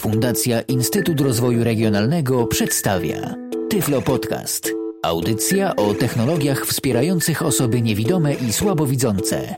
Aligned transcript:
Fundacja 0.00 0.60
Instytut 0.60 1.20
Rozwoju 1.20 1.64
Regionalnego 1.64 2.46
przedstawia 2.46 3.34
Tyflo 3.70 4.02
Podcast. 4.02 4.72
Audycja 5.02 5.76
o 5.76 5.94
technologiach 5.94 6.66
wspierających 6.66 7.42
osoby 7.42 7.82
niewidome 7.82 8.34
i 8.34 8.52
słabowidzące. 8.52 9.56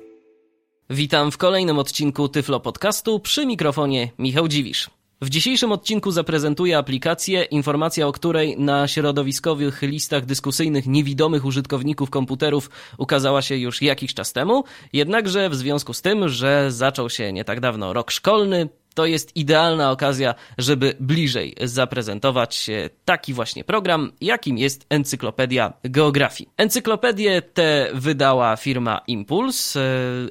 Witam 0.90 1.30
w 1.30 1.36
kolejnym 1.36 1.78
odcinku 1.78 2.28
Tyflo 2.28 2.60
Podcastu 2.60 3.20
przy 3.20 3.46
mikrofonie 3.46 4.10
Michał 4.18 4.48
Dziwisz. 4.48 4.90
W 5.20 5.28
dzisiejszym 5.28 5.72
odcinku 5.72 6.10
zaprezentuję 6.10 6.78
aplikację, 6.78 7.42
informacja 7.42 8.06
o 8.06 8.12
której 8.12 8.58
na 8.58 8.88
środowiskowych 8.88 9.82
listach 9.82 10.26
dyskusyjnych 10.26 10.86
niewidomych 10.86 11.44
użytkowników 11.44 12.10
komputerów 12.10 12.70
ukazała 12.98 13.42
się 13.42 13.56
już 13.56 13.82
jakiś 13.82 14.14
czas 14.14 14.32
temu. 14.32 14.64
Jednakże 14.92 15.50
w 15.50 15.54
związku 15.54 15.92
z 15.92 16.02
tym, 16.02 16.28
że 16.28 16.72
zaczął 16.72 17.10
się 17.10 17.32
nie 17.32 17.44
tak 17.44 17.60
dawno 17.60 17.92
rok 17.92 18.10
szkolny, 18.10 18.68
to 18.94 19.06
jest 19.06 19.36
idealna 19.36 19.90
okazja, 19.90 20.34
żeby 20.58 20.96
bliżej 21.00 21.54
zaprezentować 21.62 22.70
taki 23.04 23.34
właśnie 23.34 23.64
program, 23.64 24.12
jakim 24.20 24.58
jest 24.58 24.86
Encyklopedia 24.90 25.72
Geografii. 25.84 26.50
Encyklopedię 26.56 27.42
tę 27.42 27.88
wydała 27.94 28.56
firma 28.56 29.00
Impuls. 29.06 29.78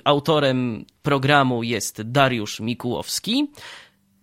Autorem 0.03 0.85
programu 1.01 1.63
jest 1.63 2.01
Dariusz 2.01 2.59
Mikułowski. 2.59 3.51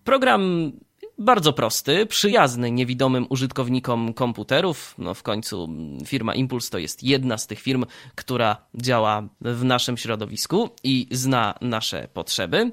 Program 0.05 0.73
bardzo 1.19 1.53
prosty, 1.53 2.07
przyjazny 2.07 2.71
niewidomym 2.71 3.27
użytkownikom 3.29 4.15
komputerów. 4.15 4.95
No 4.99 5.15
w 5.15 5.23
końcu 5.23 5.69
firma 6.07 6.35
Impuls 6.35 6.71
to 6.71 6.79
jest 6.79 7.03
jedna 7.03 7.39
z 7.39 7.47
tych 7.47 7.61
firm, 7.61 7.85
która 8.15 8.57
działa 8.75 9.29
w 9.41 9.65
naszym 9.65 9.97
środowisku 9.97 10.71
i 10.85 11.07
zna 11.11 11.55
nasze 11.61 12.09
potrzeby. 12.13 12.71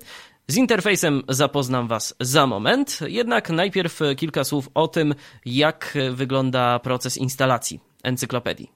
Z 0.48 0.58
interfejsem 0.58 1.24
zapoznam 1.30 1.88
Was 1.88 2.16
za 2.20 2.48
moment, 2.48 3.00
jednak 3.08 3.50
najpierw 3.50 4.00
kilka 4.18 4.44
słów 4.44 4.70
o 4.74 4.88
tym, 4.88 5.16
jak 5.46 5.98
wygląda 6.12 6.80
proces 6.80 7.18
instalacji 7.18 7.80
encyklopedii. 8.04 8.72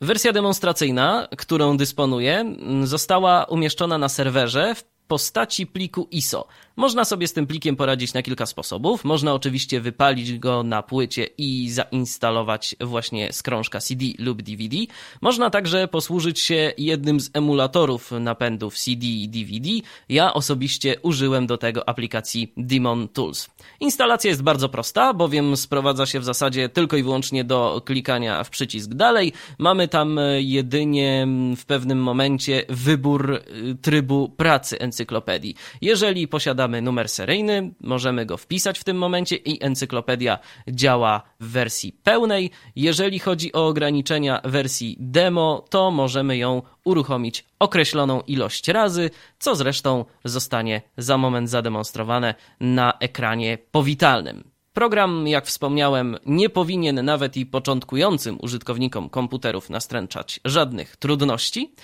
Wersja 0.00 0.32
demonstracyjna, 0.32 1.28
którą 1.38 1.76
dysponuję, 1.76 2.56
została 2.82 3.44
umieszczona 3.44 3.98
na 3.98 4.08
serwerze 4.08 4.74
w 4.74 4.84
postaci 5.08 5.66
pliku 5.66 6.08
ISO. 6.10 6.46
Można 6.76 7.04
sobie 7.04 7.28
z 7.28 7.32
tym 7.32 7.46
plikiem 7.46 7.76
poradzić 7.76 8.14
na 8.14 8.22
kilka 8.22 8.46
sposobów. 8.46 9.04
Można 9.04 9.34
oczywiście 9.34 9.80
wypalić 9.80 10.38
go 10.38 10.62
na 10.62 10.82
płycie 10.82 11.28
i 11.38 11.70
zainstalować 11.70 12.76
właśnie 12.80 13.32
z 13.32 13.42
krążka 13.42 13.80
CD 13.80 14.04
lub 14.18 14.42
DVD. 14.42 14.76
Można 15.20 15.50
także 15.50 15.88
posłużyć 15.88 16.40
się 16.40 16.72
jednym 16.78 17.20
z 17.20 17.30
emulatorów 17.34 18.10
napędów 18.10 18.78
CD 18.78 19.06
i 19.06 19.28
DVD. 19.28 19.68
Ja 20.08 20.34
osobiście 20.34 20.96
użyłem 21.02 21.46
do 21.46 21.58
tego 21.58 21.88
aplikacji 21.88 22.52
Demon 22.56 23.08
Tools. 23.08 23.50
Instalacja 23.80 24.30
jest 24.30 24.42
bardzo 24.42 24.68
prosta, 24.68 25.14
bowiem 25.14 25.56
sprowadza 25.56 26.06
się 26.06 26.20
w 26.20 26.24
zasadzie 26.24 26.68
tylko 26.68 26.96
i 26.96 27.02
wyłącznie 27.02 27.44
do 27.44 27.82
klikania 27.84 28.44
w 28.44 28.50
przycisk 28.50 28.94
dalej. 28.94 29.32
Mamy 29.58 29.88
tam 29.88 30.20
jedynie 30.38 31.26
w 31.56 31.64
pewnym 31.64 32.02
momencie 32.02 32.64
wybór 32.68 33.42
trybu 33.82 34.28
pracy 34.36 34.78
encyklopedii. 34.78 35.54
Jeżeli 35.80 36.28
posiadamy 36.62 36.82
numer 36.82 37.08
seryjny, 37.08 37.74
możemy 37.80 38.26
go 38.26 38.36
wpisać 38.36 38.78
w 38.78 38.84
tym 38.84 38.96
momencie 38.96 39.36
i 39.36 39.64
encyklopedia 39.64 40.38
działa 40.68 41.22
w 41.40 41.50
wersji 41.50 41.92
pełnej. 41.92 42.50
Jeżeli 42.76 43.18
chodzi 43.18 43.52
o 43.52 43.66
ograniczenia 43.66 44.40
wersji 44.44 44.96
demo, 45.00 45.64
to 45.70 45.90
możemy 45.90 46.36
ją 46.36 46.62
uruchomić 46.84 47.44
określoną 47.58 48.20
ilość 48.20 48.68
razy, 48.68 49.10
co 49.38 49.54
zresztą 49.54 50.04
zostanie 50.24 50.82
za 50.96 51.18
moment 51.18 51.50
zademonstrowane 51.50 52.34
na 52.60 52.92
ekranie 53.00 53.58
powitalnym. 53.70 54.44
Program, 54.72 55.28
jak 55.28 55.46
wspomniałem, 55.46 56.16
nie 56.26 56.48
powinien 56.48 57.04
nawet 57.04 57.36
i 57.36 57.46
początkującym 57.46 58.38
użytkownikom 58.40 59.08
komputerów 59.08 59.70
nastręczać 59.70 60.40
żadnych 60.44 60.96
trudności, 60.96 61.74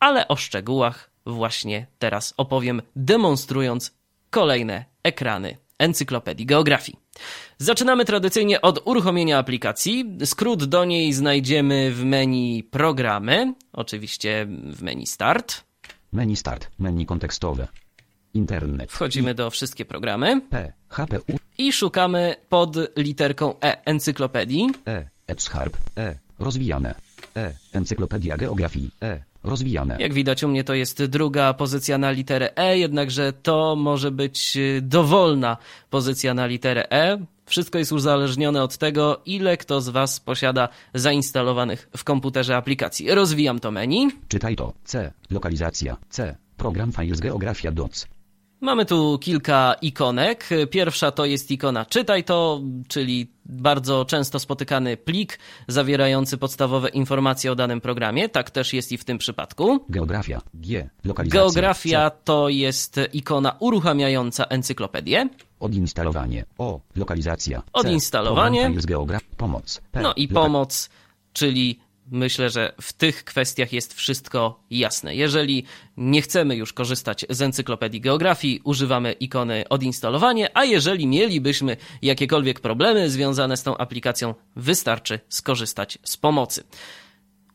ale 0.00 0.28
o 0.28 0.36
szczegółach 0.36 1.16
właśnie 1.26 1.86
teraz 1.98 2.34
opowiem, 2.36 2.82
demonstrując 2.96 3.95
kolejne 4.36 4.84
ekrany 5.02 5.56
Encyklopedii 5.78 6.46
Geografii. 6.46 6.98
Zaczynamy 7.58 8.04
tradycyjnie 8.04 8.60
od 8.60 8.82
uruchomienia 8.84 9.38
aplikacji. 9.38 10.04
Skrót 10.24 10.64
do 10.64 10.84
niej 10.84 11.12
znajdziemy 11.12 11.90
w 11.90 12.04
menu 12.04 12.62
Programy, 12.70 13.54
oczywiście 13.72 14.46
w 14.72 14.82
menu 14.82 15.06
Start. 15.06 15.64
Menu 16.12 16.36
Start, 16.36 16.70
menu 16.78 17.06
kontekstowe. 17.06 17.68
Internet. 18.34 18.92
Wchodzimy 18.92 19.34
do 19.34 19.50
wszystkie 19.50 19.84
programy 19.84 20.40
P, 20.50 20.72
HPU, 20.88 21.38
i 21.58 21.72
szukamy 21.72 22.36
pod 22.48 22.76
literką 22.96 23.54
E 23.60 23.84
Encyklopedii. 23.84 24.70
E, 24.86 25.08
EBSHARP, 25.26 25.76
E, 25.98 26.18
rozwijane. 26.38 26.94
E, 27.36 27.52
Encyklopedia 27.72 28.36
Geografii, 28.36 28.90
E, 29.02 29.22
rozwijane. 29.48 29.96
Jak 30.00 30.14
widać 30.14 30.42
u 30.44 30.48
mnie 30.48 30.64
to 30.64 30.74
jest 30.74 31.04
druga 31.04 31.54
pozycja 31.54 31.98
na 31.98 32.10
literę 32.10 32.56
E, 32.56 32.78
jednakże 32.78 33.32
to 33.32 33.76
może 33.76 34.10
być 34.10 34.56
y, 34.56 34.80
dowolna 34.82 35.56
pozycja 35.90 36.34
na 36.34 36.46
literę 36.46 36.92
E. 36.92 37.18
Wszystko 37.46 37.78
jest 37.78 37.92
uzależnione 37.92 38.62
od 38.62 38.76
tego, 38.76 39.20
ile 39.26 39.56
kto 39.56 39.80
z 39.80 39.88
Was 39.88 40.20
posiada 40.20 40.68
zainstalowanych 40.94 41.88
w 41.96 42.04
komputerze 42.04 42.56
aplikacji. 42.56 43.14
Rozwijam 43.14 43.60
to 43.60 43.70
menu. 43.70 44.10
Czytaj 44.28 44.56
to. 44.56 44.72
C, 44.84 45.12
lokalizacja. 45.30 45.96
C, 46.10 46.36
program 46.56 46.92
Files 46.92 47.20
Geografia 47.20 47.72
Docs. 47.72 48.15
Mamy 48.66 48.84
tu 48.84 49.18
kilka 49.18 49.74
ikonek. 49.82 50.48
Pierwsza 50.70 51.10
to 51.10 51.24
jest 51.24 51.50
ikona 51.50 51.84
czytaj 51.84 52.24
to, 52.24 52.60
czyli 52.88 53.30
bardzo 53.44 54.04
często 54.04 54.38
spotykany 54.38 54.96
plik 54.96 55.38
zawierający 55.68 56.38
podstawowe 56.38 56.88
informacje 56.88 57.52
o 57.52 57.54
danym 57.54 57.80
programie. 57.80 58.28
Tak 58.28 58.50
też 58.50 58.72
jest 58.72 58.92
i 58.92 58.98
w 58.98 59.04
tym 59.04 59.18
przypadku. 59.18 59.84
Geografia. 59.88 60.40
G, 60.54 60.90
lokalizacja. 61.04 61.40
Geografia 61.40 62.10
C, 62.10 62.16
to 62.24 62.48
jest 62.48 63.00
ikona 63.12 63.56
uruchamiająca 63.58 64.44
encyklopedię. 64.44 65.28
odinstalowanie. 65.60 66.44
O, 66.58 66.80
lokalizacja. 66.96 67.58
C, 67.58 67.66
Odinstalowanie. 67.72 68.70
Pomoc. 69.36 69.80
No 69.94 70.14
i 70.14 70.28
pomoc, 70.28 70.90
czyli 71.32 71.80
myślę, 72.10 72.50
że 72.50 72.72
w 72.80 72.92
tych 72.92 73.24
kwestiach 73.24 73.72
jest 73.72 73.94
wszystko 73.94 74.60
jasne. 74.70 75.14
Jeżeli 75.14 75.64
nie 75.96 76.22
chcemy 76.22 76.56
już 76.56 76.72
korzystać 76.72 77.26
z 77.30 77.42
encyklopedii 77.42 78.00
geografii, 78.00 78.60
używamy 78.64 79.12
ikony 79.12 79.68
odinstalowanie, 79.68 80.56
a 80.56 80.64
jeżeli 80.64 81.06
mielibyśmy 81.06 81.76
jakiekolwiek 82.02 82.60
problemy 82.60 83.10
związane 83.10 83.56
z 83.56 83.62
tą 83.62 83.76
aplikacją, 83.76 84.34
wystarczy 84.56 85.20
skorzystać 85.28 85.98
z 86.02 86.16
pomocy. 86.16 86.64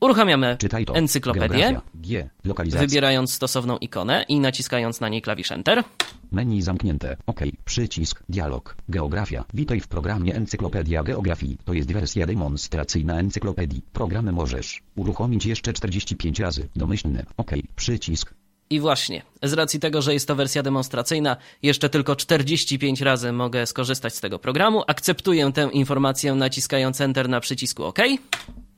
Uruchamiamy 0.01 0.57
encyklopedię. 0.93 1.81
G, 1.95 2.29
wybierając 2.65 3.33
stosowną 3.33 3.77
ikonę 3.77 4.25
i 4.27 4.39
naciskając 4.39 5.01
na 5.01 5.09
niej 5.09 5.21
klawisz 5.21 5.51
Enter. 5.51 5.83
Menu 6.31 6.61
zamknięte. 6.61 7.17
OK. 7.25 7.39
Przycisk. 7.65 8.23
Dialog. 8.29 8.75
Geografia. 8.89 9.45
Witaj 9.53 9.79
w 9.79 9.87
programie 9.87 10.35
Encyklopedia 10.35 11.03
Geografii. 11.03 11.57
To 11.65 11.73
jest 11.73 11.93
wersja 11.93 12.27
demonstracyjna 12.27 13.19
encyklopedii. 13.19 13.81
Program 13.93 14.31
możesz 14.31 14.83
uruchomić 14.95 15.45
jeszcze 15.45 15.73
45 15.73 16.39
razy. 16.39 16.67
Domyślny. 16.75 17.25
OK. 17.37 17.51
Przycisk. 17.75 18.33
I 18.69 18.79
właśnie, 18.79 19.21
z 19.43 19.53
racji 19.53 19.79
tego, 19.79 20.01
że 20.01 20.13
jest 20.13 20.27
to 20.27 20.35
wersja 20.35 20.63
demonstracyjna, 20.63 21.37
jeszcze 21.63 21.89
tylko 21.89 22.15
45 22.15 23.01
razy 23.01 23.31
mogę 23.31 23.65
skorzystać 23.65 24.15
z 24.15 24.21
tego 24.21 24.39
programu. 24.39 24.83
Akceptuję 24.87 25.51
tę 25.51 25.69
informację 25.73 26.35
naciskając 26.35 27.01
Enter 27.01 27.29
na 27.29 27.39
przycisku 27.39 27.83
OK. 27.83 27.99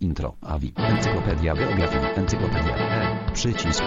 Intro. 0.04 0.36
AVI. 0.42 0.74
Encyklopedia 0.76 1.56
Geografii. 1.56 2.06
Encyklopedia. 2.16 2.76
E. 2.76 3.32
Przycisk. 3.34 3.84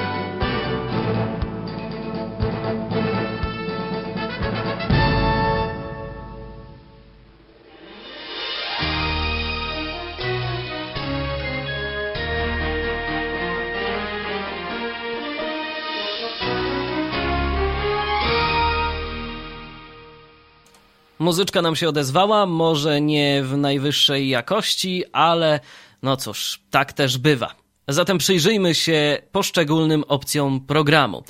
Muzyczka 21.19 21.62
nam 21.62 21.77
się 21.77 21.89
odezwała, 21.89 22.47
może 22.47 23.01
nie 23.01 23.42
w 23.45 23.57
najwyższej 23.57 24.28
jakości, 24.28 25.04
ale 25.12 25.60
no 26.07 26.17
cóż, 26.17 26.61
tak 26.71 26.93
też 26.93 27.19
bywa. 27.19 27.55
Zatem 27.89 28.19
przyjrzyjmy 28.19 28.75
się 28.75 29.19
poszczególnym 29.33 30.05
opcjom 30.09 30.61
programu. 30.61 31.25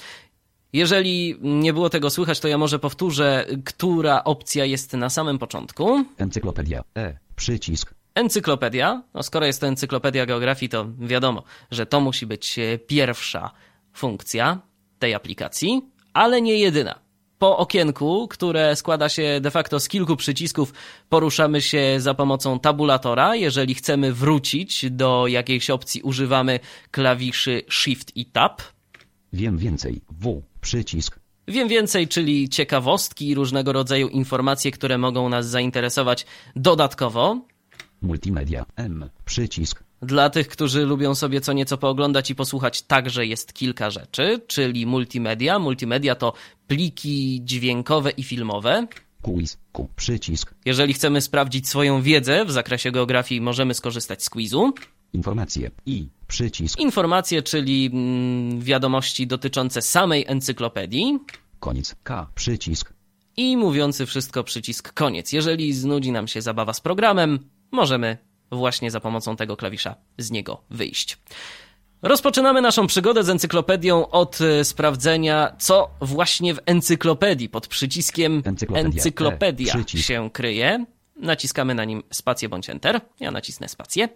Jeżeli 0.72 1.36
nie 1.40 1.72
było 1.72 1.90
tego 1.90 2.10
słychać, 2.10 2.40
to 2.40 2.48
ja 2.48 2.58
może 2.58 2.78
powtórzę, 2.78 3.46
która 3.64 4.24
opcja 4.24 4.64
jest 4.64 4.92
na 4.92 5.10
samym 5.10 5.38
początku. 5.38 6.04
Encyklopedia. 6.18 6.84
E. 6.96 7.18
Przycisk. 7.36 7.94
Encyklopedia. 8.14 9.02
No 9.14 9.22
skoro 9.22 9.46
jest 9.46 9.60
to 9.60 9.66
encyklopedia 9.66 10.26
geografii, 10.26 10.68
to 10.68 10.86
wiadomo, 10.98 11.42
że 11.70 11.86
to 11.86 12.00
musi 12.00 12.26
być 12.26 12.58
e, 12.58 12.78
pierwsza 12.78 13.50
funkcja 13.92 14.58
tej 14.98 15.14
aplikacji, 15.14 15.82
ale 16.12 16.42
nie 16.42 16.58
jedyna. 16.58 17.05
Po 17.38 17.56
okienku, 17.58 18.28
które 18.28 18.76
składa 18.76 19.08
się 19.08 19.38
de 19.40 19.50
facto 19.50 19.80
z 19.80 19.88
kilku 19.88 20.16
przycisków, 20.16 20.72
poruszamy 21.08 21.62
się 21.62 21.96
za 21.98 22.14
pomocą 22.14 22.60
tabulatora. 22.60 23.36
Jeżeli 23.36 23.74
chcemy 23.74 24.12
wrócić 24.12 24.90
do 24.90 25.26
jakiejś 25.26 25.70
opcji, 25.70 26.02
używamy 26.02 26.60
klawiszy 26.90 27.62
Shift 27.70 28.16
i 28.16 28.26
Tab. 28.26 28.62
Wiem 29.32 29.58
więcej. 29.58 30.00
W. 30.20 30.42
Przycisk. 30.60 31.18
Wiem 31.48 31.68
więcej, 31.68 32.08
czyli 32.08 32.48
ciekawostki 32.48 33.28
i 33.28 33.34
różnego 33.34 33.72
rodzaju 33.72 34.08
informacje, 34.08 34.70
które 34.70 34.98
mogą 34.98 35.28
nas 35.28 35.48
zainteresować 35.48 36.26
dodatkowo. 36.56 37.40
Multimedia. 38.02 38.66
M. 38.76 39.10
Przycisk. 39.24 39.86
Dla 40.02 40.30
tych, 40.30 40.48
którzy 40.48 40.84
lubią 40.84 41.14
sobie 41.14 41.40
co 41.40 41.52
nieco 41.52 41.78
pooglądać 41.78 42.30
i 42.30 42.34
posłuchać, 42.34 42.82
także 42.82 43.26
jest 43.26 43.52
kilka 43.52 43.90
rzeczy, 43.90 44.40
czyli 44.46 44.86
multimedia. 44.86 45.58
Multimedia 45.58 46.14
to 46.14 46.32
pliki 46.66 47.40
dźwiękowe 47.44 48.10
i 48.10 48.22
filmowe. 48.22 48.86
Quiz. 49.22 49.58
Q. 49.72 49.88
Przycisk. 49.96 50.54
Jeżeli 50.64 50.94
chcemy 50.94 51.20
sprawdzić 51.20 51.68
swoją 51.68 52.02
wiedzę 52.02 52.44
w 52.44 52.52
zakresie 52.52 52.90
geografii, 52.90 53.40
możemy 53.40 53.74
skorzystać 53.74 54.22
z 54.22 54.30
quizu. 54.30 54.74
Informacje. 55.12 55.70
I. 55.86 56.08
Przycisk. 56.28 56.78
Informacje, 56.78 57.42
czyli 57.42 57.90
mm, 57.92 58.60
wiadomości 58.60 59.26
dotyczące 59.26 59.82
samej 59.82 60.24
encyklopedii. 60.28 61.18
Koniec. 61.60 61.96
K. 62.02 62.26
Przycisk. 62.34 62.92
I 63.36 63.56
mówiący 63.56 64.06
wszystko 64.06 64.44
przycisk 64.44 64.92
koniec. 64.92 65.32
Jeżeli 65.32 65.72
znudzi 65.72 66.12
nam 66.12 66.28
się 66.28 66.42
zabawa 66.42 66.72
z 66.72 66.80
programem, 66.80 67.38
możemy 67.72 68.18
właśnie 68.52 68.90
za 68.90 69.00
pomocą 69.00 69.36
tego 69.36 69.56
klawisza 69.56 69.96
z 70.18 70.30
niego 70.30 70.62
wyjść. 70.70 71.18
Rozpoczynamy 72.02 72.60
naszą 72.62 72.86
przygodę 72.86 73.24
z 73.24 73.28
encyklopedią 73.28 74.08
od 74.08 74.40
e, 74.40 74.64
sprawdzenia, 74.64 75.56
co 75.58 75.90
właśnie 76.00 76.54
w 76.54 76.58
encyklopedii 76.66 77.48
pod 77.48 77.66
przyciskiem 77.66 78.42
Encyklopedia. 78.44 78.88
encyklopedia 78.88 79.74
E, 79.94 79.98
się 79.98 80.30
kryje. 80.32 80.84
Naciskamy 81.16 81.74
na 81.74 81.84
nim 81.84 82.02
spację 82.12 82.48
bądź 82.48 82.70
enter. 82.70 83.00
Ja 83.20 83.30
nacisnę 83.30 83.68
spację. 83.68 84.08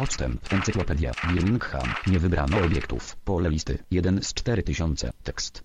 Odstęp. 0.00 0.52
Encyklopedia. 0.52 1.12
Birmingham. 1.34 1.82
Nie 2.06 2.18
wybrano 2.18 2.58
obiektów. 2.58 3.16
Pole 3.24 3.50
listy. 3.50 3.78
1 3.90 4.22
z 4.22 4.34
4000. 4.34 5.10
Tekst. 5.22 5.62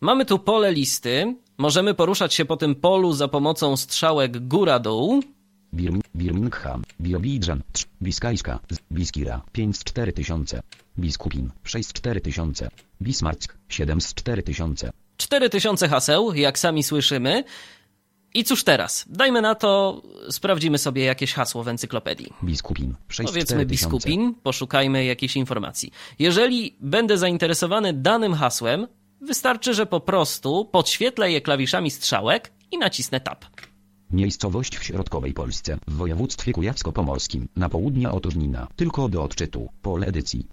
Mamy 0.00 0.24
tu 0.24 0.38
pole 0.38 0.72
listy. 0.72 1.36
Możemy 1.58 1.94
poruszać 1.94 2.34
się 2.34 2.44
po 2.44 2.56
tym 2.56 2.74
polu 2.74 3.12
za 3.12 3.28
pomocą 3.28 3.76
strzałek 3.76 4.48
góra-dół. 4.48 5.22
Birm 5.74 6.00
Birmingham. 6.14 6.82
Biobidżan. 7.00 7.62
Biskajska. 8.02 8.58
Biskira. 8.92 9.42
5 9.52 9.76
z 9.76 9.84
4000. 9.84 10.62
Biskupin. 10.98 11.50
6 11.64 11.88
z 11.88 11.92
4000. 11.92 12.68
Bismarck. 13.02 13.56
7 13.68 14.00
z 14.00 14.14
4000. 14.14 14.92
4000 15.16 15.88
haseł, 15.88 16.34
jak 16.34 16.58
sami 16.58 16.82
słyszymy. 16.82 17.44
I 18.34 18.44
cóż 18.44 18.64
teraz? 18.64 19.04
Dajmy 19.08 19.42
na 19.42 19.54
to, 19.54 20.02
sprawdzimy 20.30 20.78
sobie 20.78 21.04
jakieś 21.04 21.32
hasło 21.32 21.62
w 21.62 21.68
encyklopedii. 21.68 22.32
Biskupin. 22.44 22.94
6 23.08 23.28
z 23.28 23.32
Powiedzmy 23.32 23.56
4000. 23.56 23.66
biskupin, 23.66 24.34
poszukajmy 24.42 25.04
jakiejś 25.04 25.36
informacji. 25.36 25.92
Jeżeli 26.18 26.76
będę 26.80 27.18
zainteresowany 27.18 27.92
danym 27.92 28.34
hasłem, 28.34 28.86
wystarczy, 29.20 29.74
że 29.74 29.86
po 29.86 30.00
prostu 30.00 30.64
podświetlę 30.64 31.32
je 31.32 31.40
klawiszami 31.40 31.90
strzałek 31.90 32.52
i 32.70 32.78
nacisnę 32.78 33.20
tab. 33.20 33.44
Miejscowość 34.12 34.76
w 34.78 34.84
środkowej 34.84 35.32
Polsce, 35.32 35.78
w 35.88 35.92
województwie 35.92 36.52
kujawsko-pomorskim, 36.52 37.46
na 37.56 37.68
południe 37.68 38.10
od 38.10 38.26
Żnina. 38.26 38.68
Tylko 38.76 39.08
do 39.08 39.22
odczytu. 39.22 39.68
Pole 39.82 40.06
edycji. 40.06 40.46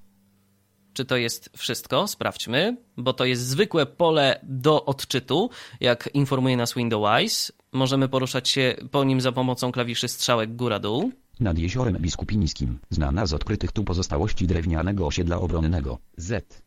Czy 0.93 1.05
to 1.05 1.17
jest 1.17 1.49
wszystko? 1.57 2.07
Sprawdźmy, 2.07 2.77
bo 2.97 3.13
to 3.13 3.25
jest 3.25 3.41
zwykłe 3.41 3.85
pole 3.85 4.39
do 4.43 4.85
odczytu, 4.85 5.49
jak 5.79 6.09
informuje 6.13 6.57
nas 6.57 6.73
Windows. 6.73 7.51
Możemy 7.71 8.07
poruszać 8.07 8.49
się 8.49 8.75
po 8.91 9.03
nim 9.03 9.21
za 9.21 9.31
pomocą 9.31 9.71
klawiszy 9.71 10.07
strzałek 10.07 10.55
góra-dół. 10.55 11.11
Nad 11.39 11.57
jeziorem 11.57 11.97
Biskupińskim, 11.97 12.79
znana 12.89 13.25
z 13.25 13.33
odkrytych 13.33 13.71
tu 13.71 13.83
pozostałości 13.83 14.47
drewnianego 14.47 15.07
osiedla 15.07 15.39
obronnego. 15.39 15.97
Z. 16.17 16.63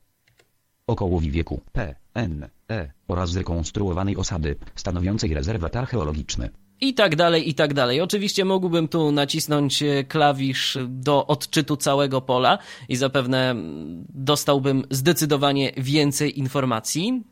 Okołowi 0.86 1.30
wieku 1.30 1.60
P, 1.72 1.94
N, 2.14 2.48
E 2.70 2.92
oraz 3.08 3.30
zrekonstruowanej 3.30 4.16
osady, 4.16 4.56
stanowiącej 4.74 5.34
rezerwat 5.34 5.76
archeologiczny. 5.76 6.50
I 6.82 6.94
tak 6.94 7.16
dalej, 7.16 7.48
i 7.48 7.54
tak 7.54 7.74
dalej. 7.74 8.00
Oczywiście 8.00 8.44
mógłbym 8.44 8.88
tu 8.88 9.12
nacisnąć 9.12 9.82
e, 9.82 10.04
klawisz 10.04 10.78
do 10.88 11.26
odczytu 11.26 11.76
całego 11.76 12.20
pola 12.20 12.58
i 12.88 12.96
zapewne 12.96 13.50
mm, 13.50 14.04
dostałbym 14.08 14.84
zdecydowanie 14.90 15.72
więcej 15.76 16.38
informacji. 16.38 17.22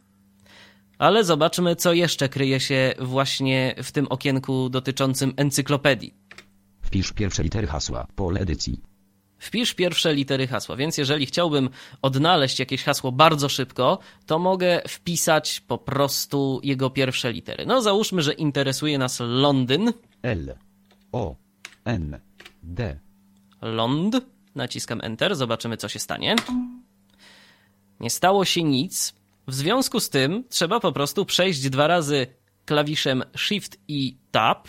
Ale 0.98 1.24
zobaczmy, 1.24 1.76
co 1.76 1.92
jeszcze 1.92 2.28
kryje 2.28 2.60
się 2.60 2.94
właśnie 2.98 3.74
w 3.82 3.92
tym 3.92 4.06
okienku 4.06 4.68
dotyczącym 4.68 5.32
encyklopedii. 5.36 6.14
Wpisz 6.82 7.12
pierwsze 7.12 7.42
litery 7.42 7.66
hasła, 7.66 8.06
pole 8.14 8.40
edycji. 8.40 8.89
Wpisz 9.40 9.74
pierwsze 9.74 10.14
litery 10.14 10.46
hasła, 10.46 10.76
więc 10.76 10.98
jeżeli 10.98 11.26
chciałbym 11.26 11.70
odnaleźć 12.02 12.58
jakieś 12.58 12.82
hasło 12.82 13.12
bardzo 13.12 13.48
szybko, 13.48 13.98
to 14.26 14.38
mogę 14.38 14.82
wpisać 14.88 15.60
po 15.60 15.78
prostu 15.78 16.60
jego 16.62 16.90
pierwsze 16.90 17.32
litery. 17.32 17.66
No 17.66 17.82
załóżmy, 17.82 18.22
że 18.22 18.32
interesuje 18.32 18.98
nas 18.98 19.20
Londyn. 19.20 19.92
L, 20.22 20.54
O, 21.12 21.36
N, 21.84 22.20
D. 22.62 22.98
Lond. 23.62 24.16
Naciskam 24.54 25.00
Enter, 25.02 25.36
zobaczymy 25.36 25.76
co 25.76 25.88
się 25.88 25.98
stanie. 25.98 26.36
Nie 28.00 28.10
stało 28.10 28.44
się 28.44 28.62
nic. 28.62 29.14
W 29.46 29.54
związku 29.54 30.00
z 30.00 30.10
tym 30.10 30.44
trzeba 30.48 30.80
po 30.80 30.92
prostu 30.92 31.24
przejść 31.24 31.68
dwa 31.70 31.86
razy 31.86 32.26
klawiszem 32.64 33.22
Shift 33.36 33.78
i 33.88 34.16
Tab 34.30 34.68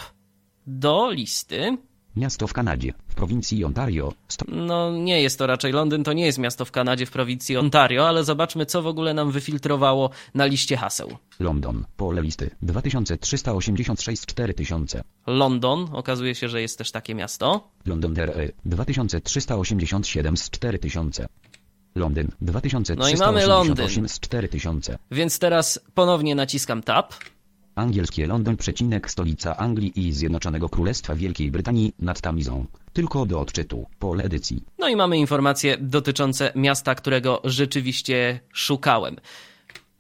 do 0.68 1.12
listy. 1.12 1.78
Miasto 2.16 2.48
w 2.48 2.54
Kanadzie, 2.54 2.94
w 3.08 3.16
prowincji 3.16 3.66
Ontario, 3.66 4.14
sto... 4.28 4.46
No, 4.48 4.92
nie 4.92 5.22
jest 5.22 5.40
to 5.40 5.48
raczej 5.48 5.72
Londyn, 5.72 6.04
to 6.04 6.14
nie 6.14 6.26
jest 6.26 6.38
miasto 6.38 6.66
w 6.66 6.72
Kanadzie 6.72 7.06
w 7.06 7.12
prowincji 7.12 7.58
Ontario, 7.58 8.08
ale 8.08 8.24
zobaczmy, 8.24 8.66
co 8.66 8.82
w 8.82 8.88
ogóle 8.88 9.14
nam 9.14 9.32
wyfiltrowało 9.32 10.10
na 10.34 10.46
liście 10.46 10.78
haseł. 10.78 11.18
London, 11.40 11.86
pole 11.98 12.22
listy, 12.22 12.50
2386 12.62 14.22
z 14.22 14.26
4000. 14.26 15.04
London, 15.28 15.88
okazuje 15.94 16.36
się, 16.36 16.50
że 16.50 16.62
jest 16.62 16.78
też 16.78 16.92
takie 16.92 17.16
miasto. 17.16 17.72
London 17.86 18.14
DRE, 18.14 18.50
2387 18.66 20.38
z 20.38 20.50
4000. 20.50 21.28
Londyn, 21.96 22.28
No 22.42 22.52
2388 22.52 24.10
z 24.10 24.20
4000. 24.20 24.98
Więc 25.12 25.40
teraz 25.40 25.80
ponownie 25.94 26.36
naciskam 26.36 26.84
Tab. 26.84 27.14
Angielskie 27.76 28.28
Londyn 28.28 28.58
przecinek 28.58 29.12
stolica 29.12 29.58
Anglii 29.58 30.08
i 30.08 30.14
Zjednoczonego 30.14 30.70
Królestwa 30.70 31.16
Wielkiej 31.16 31.52
Brytanii 31.52 31.94
nad 32.00 32.22
Tamizą. 32.22 32.66
Tylko 32.94 33.26
do 33.26 33.40
odczytu. 33.40 33.86
Pole 34.00 34.24
edycji. 34.24 34.64
No 34.80 34.90
i 34.90 34.96
mamy 34.96 35.18
informacje 35.18 35.78
dotyczące 35.78 36.52
miasta, 36.56 36.96
którego 36.96 37.42
rzeczywiście 37.44 38.40
szukałem. 38.54 39.16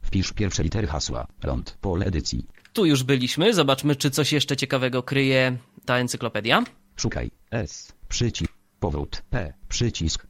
Wpisz 0.01 0.33
pierwsze 0.33 0.63
litery 0.63 0.87
hasła. 0.87 1.27
Ląd. 1.43 1.77
Pole 1.81 2.05
edycji. 2.05 2.47
Tu 2.73 2.85
już 2.85 3.03
byliśmy, 3.03 3.53
zobaczmy, 3.53 3.95
czy 3.95 4.11
coś 4.11 4.33
jeszcze 4.33 4.57
ciekawego 4.57 5.03
kryje 5.03 5.57
ta 5.85 5.97
encyklopedia. 5.97 6.63
Szukaj. 6.95 7.31
S. 7.51 7.93
Przycisk. 8.09 8.53
Powrót. 8.79 9.23
P. 9.29 9.53
Przycisk. 9.69 10.27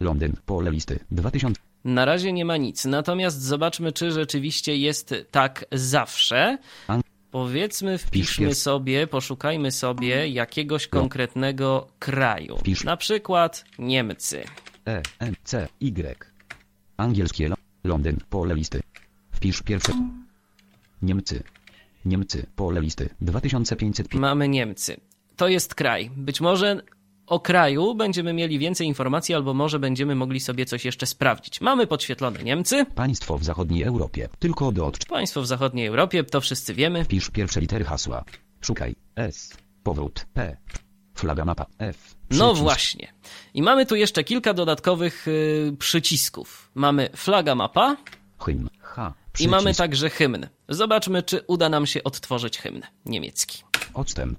Londyn. 0.00 0.32
Pole 0.46 0.70
listy. 0.70 0.98
2000. 1.10 1.69
Na 1.84 2.04
razie 2.04 2.32
nie 2.32 2.44
ma 2.44 2.56
nic, 2.56 2.84
natomiast 2.84 3.42
zobaczmy, 3.42 3.92
czy 3.92 4.10
rzeczywiście 4.10 4.76
jest 4.76 5.14
tak 5.30 5.64
zawsze. 5.72 6.58
Powiedzmy, 7.30 7.98
wpiszmy 7.98 8.54
sobie, 8.54 9.06
poszukajmy 9.06 9.72
sobie 9.72 10.28
jakiegoś 10.28 10.86
konkretnego 10.86 11.88
kraju. 11.98 12.58
Na 12.84 12.96
przykład 12.96 13.64
Niemcy. 13.78 14.44
E. 14.86 15.02
N. 15.18 15.34
C. 15.44 15.68
Y. 15.80 16.16
Angielskie 16.96 17.48
Lo- 17.48 17.56
Londyn. 17.84 18.16
Pole 18.30 18.54
listy. 18.54 18.80
Wpisz 19.32 19.62
pierwsze. 19.62 19.92
Niemcy. 21.02 21.42
Niemcy. 22.04 22.46
Pole 22.56 22.80
listy. 22.80 23.08
2500. 23.20 24.14
Mamy 24.14 24.48
Niemcy. 24.48 25.00
To 25.36 25.48
jest 25.48 25.74
kraj. 25.74 26.10
Być 26.16 26.40
może 26.40 26.82
o 27.30 27.40
kraju 27.40 27.94
będziemy 27.94 28.32
mieli 28.32 28.58
więcej 28.58 28.86
informacji, 28.86 29.34
albo 29.34 29.54
może 29.54 29.78
będziemy 29.78 30.14
mogli 30.14 30.40
sobie 30.40 30.66
coś 30.66 30.84
jeszcze 30.84 31.06
sprawdzić. 31.06 31.60
Mamy 31.60 31.86
podświetlone 31.86 32.42
Niemcy, 32.42 32.86
Państwo 32.94 33.38
w 33.38 33.44
zachodniej 33.44 33.82
Europie. 33.82 34.28
Tylko 34.38 34.72
do 34.72 34.86
odczytu. 34.86 35.10
państwo 35.14 35.42
w 35.42 35.46
zachodniej 35.46 35.86
Europie, 35.86 36.24
to 36.24 36.40
wszyscy 36.40 36.74
wiemy. 36.74 37.04
Wpisz 37.04 37.30
pierwsze 37.30 37.60
litery 37.60 37.84
hasła. 37.84 38.24
Szukaj. 38.60 38.94
S. 39.16 39.56
Powrót. 39.82 40.26
P. 40.34 40.56
Flaga 41.14 41.44
mapa. 41.44 41.66
F. 41.78 42.14
No 42.30 42.36
Przycisk. 42.46 42.62
właśnie. 42.62 43.12
I 43.54 43.62
mamy 43.62 43.86
tu 43.86 43.96
jeszcze 43.96 44.24
kilka 44.24 44.54
dodatkowych 44.54 45.28
y, 45.28 45.76
przycisków. 45.78 46.70
Mamy 46.74 47.10
flaga 47.16 47.54
mapa 47.54 47.96
Hymn. 48.38 48.68
H. 48.80 49.12
i 49.28 49.32
Przycisk. 49.32 49.50
mamy 49.50 49.74
także 49.74 50.10
hymn. 50.10 50.46
Zobaczmy, 50.68 51.22
czy 51.22 51.40
uda 51.46 51.68
nam 51.68 51.86
się 51.86 52.04
odtworzyć 52.04 52.58
hymn 52.58 52.80
niemiecki. 53.06 53.62
Odstęp. 53.94 54.38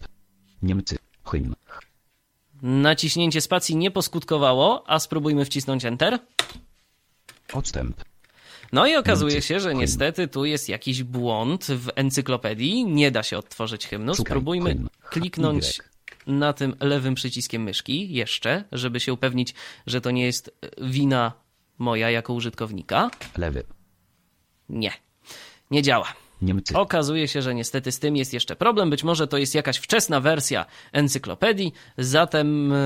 Niemcy. 0.61 0.97
Hymn. 1.31 1.55
H. 1.65 1.79
Naciśnięcie 2.61 3.41
spacji 3.41 3.75
nie 3.75 3.91
poskutkowało, 3.91 4.83
a 4.89 4.99
spróbujmy 4.99 5.45
wcisnąć 5.45 5.85
Enter. 5.85 6.19
Odstęp. 7.53 8.01
No 8.71 8.87
i 8.87 8.95
okazuje 8.95 9.41
się, 9.41 9.59
że 9.59 9.75
niestety 9.75 10.27
tu 10.27 10.45
jest 10.45 10.69
jakiś 10.69 11.03
błąd 11.03 11.65
w 11.65 11.89
encyklopedii. 11.95 12.85
Nie 12.85 13.11
da 13.11 13.23
się 13.23 13.37
odtworzyć 13.37 13.87
hymnu. 13.87 14.15
Spróbujmy 14.15 14.75
kliknąć 15.09 15.79
Y. 15.79 15.83
na 16.27 16.53
tym 16.53 16.75
lewym 16.79 17.15
przyciskiem 17.15 17.63
myszki 17.63 18.13
jeszcze, 18.13 18.63
żeby 18.71 18.99
się 18.99 19.13
upewnić, 19.13 19.53
że 19.87 20.01
to 20.01 20.11
nie 20.11 20.25
jest 20.25 20.55
wina 20.81 21.31
moja 21.77 22.11
jako 22.11 22.33
użytkownika. 22.33 23.11
Lewy. 23.37 23.63
Nie, 24.69 24.91
nie 25.71 25.81
działa. 25.81 26.13
Niemcy. 26.41 26.77
Okazuje 26.77 27.27
się, 27.27 27.41
że 27.41 27.55
niestety 27.55 27.91
z 27.91 27.99
tym 27.99 28.15
jest 28.15 28.33
jeszcze 28.33 28.55
problem. 28.55 28.89
Być 28.89 29.03
może 29.03 29.27
to 29.27 29.37
jest 29.37 29.55
jakaś 29.55 29.77
wczesna 29.77 30.19
wersja 30.19 30.65
encyklopedii, 30.91 31.73
zatem 31.97 32.73
e, 32.73 32.77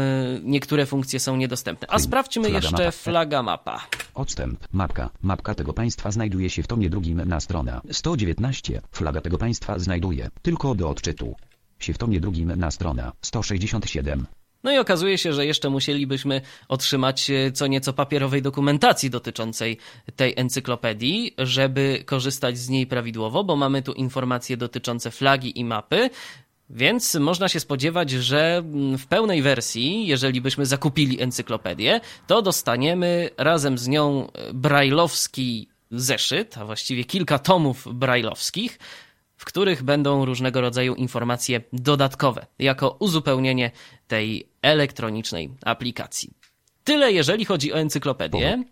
niektóre 0.43 0.85
funkcje 0.85 1.19
są 1.19 1.35
niedostępne. 1.37 1.87
A 1.91 1.99
sprawdźmy 1.99 2.43
Flaga 2.43 2.57
jeszcze 2.57 2.71
mapa. 2.71 2.91
flaga 2.91 3.43
mapa. 3.43 3.81
Odstęp. 4.13 4.67
Mapka. 4.71 5.09
Mapka 5.21 5.55
tego 5.55 5.73
państwa 5.73 6.11
znajduje 6.11 6.49
się 6.49 6.63
w 6.63 6.67
tomie 6.67 6.89
drugim 6.89 7.21
na 7.25 7.39
strona 7.39 7.81
119. 7.91 8.81
Flaga 8.91 9.21
tego 9.21 9.37
państwa 9.37 9.79
znajduje 9.79 10.29
tylko 10.41 10.75
do 10.75 10.89
odczytu 10.89 11.35
się 11.79 11.93
w 11.93 11.97
tomie 11.97 12.19
drugim 12.19 12.55
na 12.55 12.71
strona 12.71 13.11
167. 13.21 14.25
No 14.65 14.71
i 14.71 14.77
okazuje 14.77 15.17
się, 15.17 15.33
że 15.33 15.45
jeszcze 15.45 15.69
musielibyśmy 15.69 16.41
otrzymać 16.67 17.29
e, 17.29 17.51
co 17.51 17.67
nieco 17.67 17.93
papierowej 17.93 18.41
dokumentacji 18.41 19.09
dotyczącej 19.09 19.77
tej 20.15 20.33
encyklopedii, 20.37 21.33
żeby 21.37 22.03
korzystać 22.05 22.57
z 22.57 22.69
niej 22.69 22.87
prawidłowo, 22.87 23.43
bo 23.43 23.55
mamy 23.55 23.81
tu 23.81 23.93
informacje 23.93 24.57
dotyczące 24.57 25.11
flagi 25.11 25.59
i 25.59 25.65
mapy. 25.65 26.09
Więc 26.69 27.15
można 27.15 27.49
się 27.49 27.59
spodziewać, 27.59 28.11
że 28.11 28.57
mm, 28.57 28.97
w 28.97 29.07
pełnej 29.07 29.41
wersji, 29.41 30.07
jeżeli 30.07 30.41
byśmy 30.41 30.65
zakupili 30.65 31.21
encyklopedię, 31.21 32.01
to 32.27 32.41
dostaniemy 32.41 33.29
razem 33.37 33.77
z 33.77 33.87
nią 33.87 34.27
e, 34.33 34.53
brajlowski 34.53 35.67
zeszyt, 35.91 36.57
a 36.57 36.65
właściwie 36.65 37.03
kilka 37.03 37.39
tomów 37.39 37.87
brajlowskich, 37.93 38.79
w 39.37 39.45
których 39.45 39.83
będą 39.83 40.25
różnego 40.25 40.61
rodzaju 40.61 40.95
informacje 40.95 41.61
dodatkowe, 41.73 42.45
jako 42.59 42.95
uzupełnienie 42.99 43.71
tej 44.07 44.49
elektronicznej 44.61 45.51
aplikacji. 45.65 46.33
Tyle 46.83 47.11
jeżeli 47.11 47.45
chodzi 47.45 47.73
o 47.73 47.77
encyklopedię. 47.77 48.63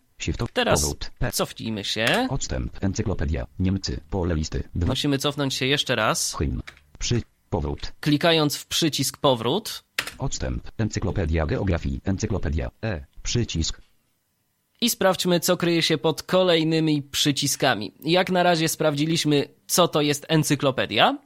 Teraz 0.54 0.96
cofnijmy 1.34 1.84
się. 1.84 2.28
Odstęp. 2.30 2.84
Encyklopedia. 2.84 3.48
Niemcy. 3.60 4.00
Pole 4.10 4.36
listy. 4.36 4.64
2. 4.76 4.88
Musimy 4.88 5.18
cofnąć 5.18 5.54
się 5.54 5.66
jeszcze 5.66 5.96
raz, 5.96 6.36
Hymn. 6.36 6.62
Przy. 7.00 7.22
Powrót. 7.50 7.92
klikając 8.00 8.58
w 8.58 8.66
przycisk 8.66 9.18
powrót 9.18 9.84
Odstęp. 10.18 10.72
Encyklopedia 10.78 11.46
geografii. 11.46 12.02
Encyklopedia. 12.06 12.72
E. 12.84 13.06
Przycisk. 13.24 13.82
i 14.82 14.90
sprawdźmy, 14.90 15.40
co 15.40 15.58
kryje 15.58 15.82
się 15.82 15.98
pod 15.98 16.24
kolejnymi 16.24 17.02
przyciskami. 17.02 17.94
Jak 18.04 18.32
na 18.32 18.44
razie 18.44 18.68
sprawdziliśmy, 18.68 19.48
co 19.74 19.88
to 19.88 20.02
jest 20.02 20.26
encyklopedia. 20.30 21.18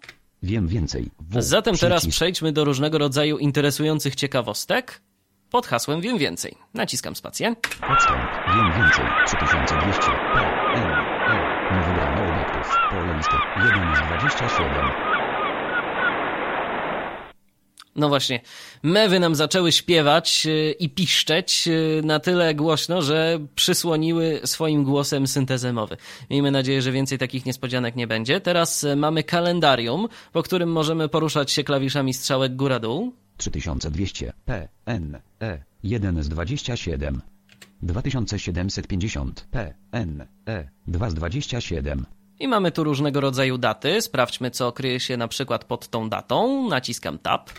Wiem 0.44 0.68
więcej. 0.68 1.12
W. 1.20 1.42
Zatem 1.42 1.78
teraz 1.78 2.02
Przycisk. 2.02 2.18
przejdźmy 2.18 2.52
do 2.52 2.66
różnego 2.66 2.98
rodzaju 2.98 3.38
interesujących 3.38 4.16
ciekawostek 4.16 5.02
pod 5.50 5.68
hasłem 5.68 6.02
Wiem 6.02 6.18
więcej. 6.18 6.56
Naciskam 6.74 7.16
spację. 7.16 7.56
Odstęp. 7.94 8.20
Wiem 8.48 8.72
więcej. 8.74 9.06
3200. 9.26 10.02
P. 10.02 10.40
N. 10.76 10.92
E. 11.28 11.76
Nie 11.76 11.82
wybrano 11.88 12.34
obiektów. 12.34 12.76
Pole 12.90 13.18
listy. 13.18 13.36
1 13.66 13.96
z 13.96 14.00
27. 14.00 15.17
No 17.98 18.10
właśnie, 18.10 18.42
mewy 18.84 19.20
nam 19.20 19.36
zaczęły 19.36 19.72
śpiewać 19.72 20.46
yy, 20.46 20.72
i 20.72 20.90
piszczeć 20.90 21.68
yy, 21.68 22.02
na 22.04 22.20
tyle 22.20 22.56
głośno, 22.56 23.02
że 23.02 23.40
przysłoniły 23.56 24.42
swoim 24.46 24.84
głosem 24.84 25.28
syntezę 25.28 25.74
mowy. 25.74 25.98
Miejmy 26.30 26.52
nadzieję, 26.52 26.82
że 26.82 26.92
więcej 26.92 27.18
takich 27.18 27.46
niespodzianek 27.46 27.96
nie 27.96 28.08
będzie. 28.08 28.42
Teraz 28.42 28.84
yy, 28.84 28.96
mamy 28.96 29.24
kalendarium, 29.24 30.08
po 30.32 30.44
którym 30.44 30.72
możemy 30.72 31.10
poruszać 31.10 31.52
się 31.52 31.64
klawiszami 31.64 32.14
strzałek 32.14 32.56
góra-dół. 32.56 33.14
3200. 33.38 34.34
P. 34.46 34.68
N. 34.86 35.20
E. 35.42 35.64
1 35.84 36.24
z 36.24 36.30
27. 36.30 37.22
2750. 37.82 39.48
P. 39.52 39.74
N. 39.92 40.28
E. 40.48 40.70
2 40.88 41.10
z 41.10 41.14
27. 41.14 42.06
I 42.40 42.48
mamy 42.48 42.72
tu 42.72 42.84
różnego 42.84 43.22
rodzaju 43.22 43.58
daty. 43.58 44.02
Sprawdźmy, 44.02 44.52
co 44.52 44.72
kryje 44.72 45.00
się 45.00 45.18
na 45.18 45.28
przykład 45.28 45.66
pod 45.66 45.88
tą 45.88 46.10
datą. 46.10 46.70
Naciskam 46.70 47.20
Tab. 47.20 47.50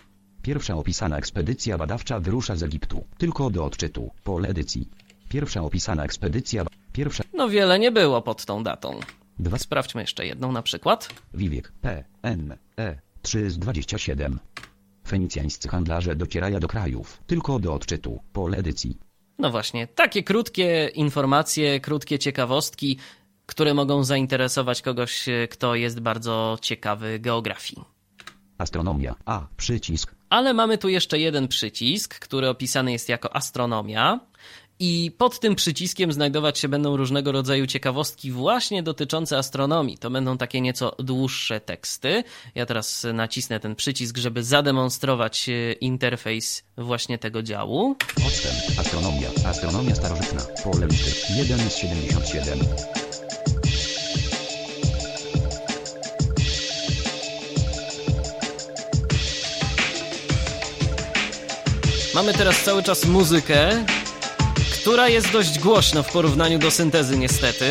Pierwsza 0.49 0.75
opisana 0.75 1.19
ekspedycja 1.19 1.79
badawcza 1.79 2.21
wyrusza 2.21 2.57
z 2.57 2.63
Egiptu. 2.63 3.05
Tylko 3.19 3.51
do 3.51 3.65
odczytu. 3.65 4.11
Pole 4.25 4.49
edycji. 4.49 4.89
Pierwsza 5.29 5.63
opisana 5.63 6.05
ekspedycja. 6.05 6.65
Pierwsza. 6.93 7.25
No 7.35 7.49
wiele 7.49 7.79
nie 7.79 7.93
było 7.93 8.23
pod 8.23 8.45
tą 8.45 8.63
datą. 8.63 9.01
2. 9.39 9.59
Sprawdźmy 9.59 10.01
jeszcze 10.01 10.27
jedną 10.27 10.53
na 10.53 10.63
przykład. 10.63 11.09
Wiwiek. 11.35 11.73
P. 11.81 12.05
N. 12.23 12.57
E. 12.79 12.99
3 13.23 13.51
z 13.51 13.59
27. 13.59 14.39
Fenicjańscy 15.09 15.69
handlarze 15.69 16.17
docierają 16.17 16.61
do 16.61 16.69
krajów. 16.69 17.23
Tylko 17.27 17.59
do 17.59 17.75
odczytu. 17.75 18.21
Pole 18.33 18.59
edycji. 18.59 18.99
No 19.39 19.51
właśnie, 19.51 19.87
takie 19.87 20.23
krótkie 20.23 20.91
informacje, 20.95 21.81
krótkie 21.81 22.19
ciekawostki, 22.19 22.99
które 23.47 23.75
mogą 23.75 24.05
zainteresować 24.05 24.83
kogoś, 24.83 25.27
kto 25.51 25.75
jest 25.75 26.01
bardzo 26.01 26.59
ciekawy 26.63 27.19
geografii. 27.19 27.85
Astronomia. 28.59 29.15
A. 29.25 29.47
Przycisk. 29.57 30.18
Ale 30.31 30.55
mamy 30.55 30.79
tu 30.79 30.89
jeszcze 30.89 31.19
jeden 31.19 31.49
przycisk, 31.49 32.19
który 32.19 32.49
opisany 32.49 32.93
jest 32.93 33.09
jako 33.09 33.37
astronomia. 33.37 34.21
I 34.81 35.13
pod 35.19 35.41
tym 35.41 35.55
przyciskiem 35.55 36.13
znajdować 36.13 36.59
się 36.59 36.69
będą 36.69 36.97
różnego 36.97 37.33
rodzaju 37.33 37.67
ciekawostki 37.67 38.33
właśnie 38.33 38.83
dotyczące 38.83 39.39
astronomii. 39.39 39.99
To 39.99 40.11
będą 40.11 40.39
takie 40.39 40.61
nieco 40.61 40.97
dłuższe 40.99 41.61
teksty. 41.61 42.25
Ja 42.55 42.67
teraz 42.67 43.07
nacisnę 43.15 43.61
ten 43.61 43.77
przycisk, 43.77 44.17
żeby 44.17 44.45
zademonstrować 44.45 45.49
e, 45.49 45.73
interfejs 45.73 46.65
właśnie 46.77 47.19
tego 47.19 47.43
działu. 47.43 47.97
Odstęp. 48.27 48.81
Astronomia. 48.81 49.29
Astronomia 49.47 49.95
starożytna. 49.95 50.41
Pole 50.65 50.87
listy. 50.87 51.33
1 51.37 51.71
z 51.71 51.77
77. 51.77 52.59
Mamy 62.19 62.33
teraz 62.33 62.65
cały 62.65 62.83
czas 62.83 63.07
muzykę, 63.07 63.85
która 64.83 65.09
jest 65.09 65.33
dość 65.33 65.59
głośno 65.59 66.03
w 66.03 66.13
porównaniu 66.13 66.59
do 66.59 66.71
syntezy, 66.71 67.19
niestety. 67.19 67.65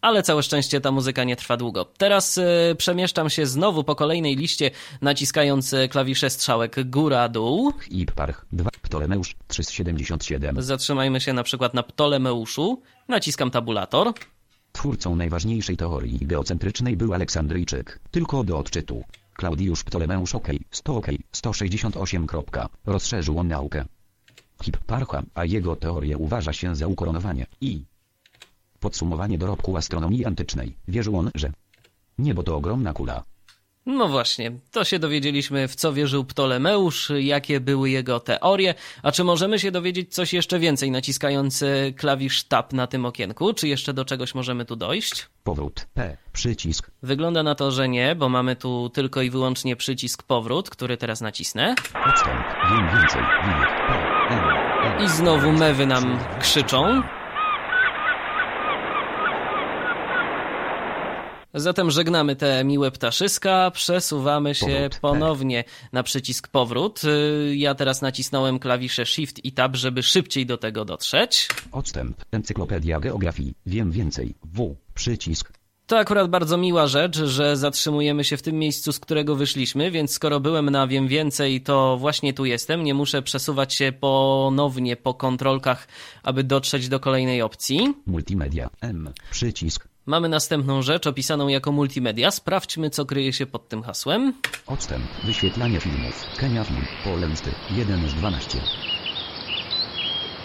Ale 0.00 0.22
całe 0.22 0.42
szczęście 0.42 0.80
ta 0.80 0.90
muzyka 0.90 1.24
nie 1.24 1.36
trwa 1.36 1.56
długo. 1.56 1.84
Teraz 1.84 2.38
e, 2.38 2.74
przemieszczam 2.78 3.30
się 3.30 3.46
znowu 3.46 3.84
po 3.84 3.94
kolejnej 3.94 4.36
liście, 4.36 4.70
naciskając 5.02 5.74
e, 5.74 5.88
klawisze 5.88 6.30
strzałek 6.30 6.90
góra-dół. 6.90 7.72
Ipparch. 7.90 8.46
2. 8.52 8.70
Ptolemeusz. 8.82 9.36
3 9.48 9.64
z 9.64 9.70
77. 9.70 10.62
Zatrzymajmy 10.62 11.20
się 11.20 11.32
na 11.32 11.42
przykład 11.42 11.74
na 11.74 11.82
Ptolemeuszu. 11.82 12.82
Naciskam 13.08 13.50
tabulator. 13.50 14.12
Twórcą 14.72 15.16
najważniejszej 15.16 15.76
teorii 15.76 16.18
geocentrycznej 16.22 16.96
był 16.96 17.14
Aleksandryjczyk. 17.14 18.00
Tylko 18.10 18.44
do 18.44 18.58
odczytu. 18.58 19.04
Klaudiusz 19.34 19.84
Ptolemeusz 19.84 20.34
OK. 20.34 20.48
100 20.70 20.96
OK. 20.96 21.06
168. 21.32 22.26
Kropka. 22.26 22.68
Rozszerzył 22.86 23.38
on 23.38 23.48
naukę. 23.48 23.84
Hipparcha, 24.62 25.22
a 25.34 25.44
jego 25.44 25.76
teorię 25.76 26.18
uważa 26.18 26.52
się 26.52 26.76
za 26.76 26.86
ukoronowanie. 26.86 27.46
I 27.60 27.84
podsumowanie 28.80 29.38
dorobku 29.38 29.76
astronomii 29.76 30.24
antycznej. 30.24 30.76
Wierzył 30.88 31.18
on, 31.18 31.30
że 31.34 31.52
niebo 32.18 32.42
to 32.42 32.56
ogromna 32.56 32.92
kula. 32.92 33.24
No 33.86 34.08
właśnie, 34.08 34.52
to 34.70 34.84
się 34.84 34.98
dowiedzieliśmy, 34.98 35.68
w 35.68 35.74
co 35.74 35.92
wierzył 35.92 36.24
Ptolemeusz, 36.24 37.12
jakie 37.18 37.60
były 37.60 37.90
jego 37.90 38.20
teorie. 38.20 38.74
A 39.02 39.12
czy 39.12 39.24
możemy 39.24 39.58
się 39.58 39.70
dowiedzieć 39.70 40.14
coś 40.14 40.32
jeszcze 40.32 40.58
więcej, 40.58 40.90
naciskając 40.90 41.62
e, 41.62 41.92
klawisz 41.96 42.44
Tab 42.44 42.72
na 42.72 42.86
tym 42.86 43.06
okienku? 43.06 43.54
Czy 43.54 43.68
jeszcze 43.68 43.94
do 43.94 44.04
czegoś 44.04 44.34
możemy 44.34 44.64
tu 44.64 44.76
dojść? 44.76 45.28
Powrót. 45.42 45.86
P. 45.94 46.16
Przycisk. 46.32 46.90
Wygląda 47.02 47.42
na 47.42 47.54
to, 47.54 47.70
że 47.70 47.88
nie, 47.88 48.14
bo 48.14 48.28
mamy 48.28 48.56
tu 48.56 48.90
tylko 48.90 49.22
i 49.22 49.30
wyłącznie 49.30 49.76
przycisk 49.76 50.22
powrót, 50.22 50.70
który 50.70 50.96
teraz 50.96 51.20
nacisnę. 51.20 51.74
Odstęp. 52.08 52.44
Więcej. 52.92 53.22
P. 53.42 53.48
N. 54.30 54.40
E. 55.00 55.04
I 55.04 55.08
znowu 55.08 55.52
mewy 55.52 55.86
nam 55.86 56.18
krzyczą. 56.40 57.02
Zatem 61.54 61.90
żegnamy 61.90 62.36
te 62.36 62.64
miłe 62.64 62.90
ptaszyska, 62.90 63.70
przesuwamy 63.70 64.54
się 64.54 64.66
Powrót, 64.66 64.98
ponownie 65.00 65.64
na 65.92 66.02
przycisk 66.02 66.48
powrót. 66.48 67.04
Y, 67.04 67.56
Ja 67.56 67.74
teraz 67.74 68.02
nacisnąłem 68.02 68.58
klawisze 68.58 69.06
Shift 69.06 69.44
i 69.44 69.52
Tab, 69.52 69.76
żeby 69.76 70.02
szybciej 70.02 70.46
do 70.46 70.56
tego 70.56 70.84
dotrzeć. 70.84 71.48
Odstęp. 71.72 72.24
Encyklopedia 72.32 73.00
geografii. 73.00 73.54
Wiem 73.66 73.90
więcej. 73.90 74.34
W. 74.44 74.76
Przycisk. 74.94 75.52
To 75.86 75.98
akurat 75.98 76.30
bardzo 76.30 76.56
miła 76.56 76.86
rzecz, 76.86 77.16
że 77.16 77.56
zatrzymujemy 77.56 78.24
się 78.24 78.36
w 78.36 78.42
tym 78.42 78.58
miejscu, 78.58 78.92
z 78.92 79.00
którego 79.00 79.36
wyszliśmy, 79.36 79.90
więc 79.90 80.12
skoro 80.12 80.40
byłem 80.40 80.70
na 80.70 80.86
Wiem 80.86 81.08
Więcej, 81.08 81.60
to 81.60 81.96
właśnie 81.96 82.32
tu 82.34 82.44
jestem. 82.44 82.84
Nie 82.84 82.94
muszę 82.94 83.22
przesuwać 83.22 83.74
się 83.74 83.92
ponownie 83.92 84.96
po 84.96 85.14
kontrolkach, 85.14 85.88
aby 86.22 86.44
dotrzeć 86.44 86.88
do 86.88 87.00
kolejnej 87.00 87.42
opcji. 87.42 87.94
Multimedia. 88.06 88.70
M. 88.80 89.10
Przycisk. 89.30 89.88
Mamy 90.06 90.28
następną 90.28 90.82
rzecz 90.82 91.06
opisaną 91.06 91.48
jako 91.48 91.72
multimedia. 91.72 92.30
Sprawdźmy, 92.30 92.90
co 92.90 93.06
kryje 93.06 93.32
się 93.32 93.46
pod 93.46 93.68
tym 93.68 93.82
hasłem. 93.82 94.32
Odstęp. 94.66 95.04
Wyświetlanie 95.24 95.80
filmów. 95.80 96.24
Kenia 96.36 96.64
film. 96.64 96.84
Pole 97.04 97.28
listy. 97.28 97.50
1 97.70 98.08
z 98.08 98.14
12. 98.14 98.58